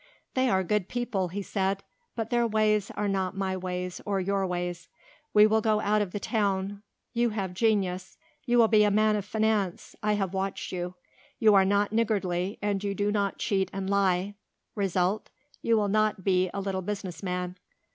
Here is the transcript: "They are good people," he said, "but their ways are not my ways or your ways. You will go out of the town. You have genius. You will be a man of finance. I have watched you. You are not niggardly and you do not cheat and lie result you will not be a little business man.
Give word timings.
"They 0.33 0.49
are 0.49 0.63
good 0.63 0.87
people," 0.89 1.27
he 1.27 1.43
said, 1.43 1.83
"but 2.15 2.31
their 2.31 2.47
ways 2.47 2.89
are 2.89 3.07
not 3.07 3.37
my 3.37 3.55
ways 3.55 4.01
or 4.03 4.19
your 4.19 4.47
ways. 4.47 4.89
You 5.35 5.47
will 5.47 5.61
go 5.61 5.79
out 5.79 6.01
of 6.01 6.11
the 6.11 6.19
town. 6.19 6.81
You 7.13 7.29
have 7.29 7.53
genius. 7.53 8.17
You 8.43 8.57
will 8.57 8.67
be 8.67 8.83
a 8.83 8.89
man 8.89 9.15
of 9.15 9.25
finance. 9.25 9.95
I 10.01 10.13
have 10.13 10.33
watched 10.33 10.71
you. 10.71 10.95
You 11.37 11.53
are 11.53 11.65
not 11.65 11.93
niggardly 11.93 12.57
and 12.63 12.83
you 12.83 12.95
do 12.95 13.11
not 13.11 13.37
cheat 13.37 13.69
and 13.71 13.87
lie 13.87 14.33
result 14.73 15.29
you 15.61 15.77
will 15.77 15.87
not 15.87 16.23
be 16.23 16.49
a 16.51 16.61
little 16.61 16.81
business 16.81 17.21
man. 17.21 17.59